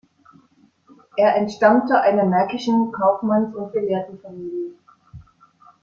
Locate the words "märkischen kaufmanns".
2.25-3.53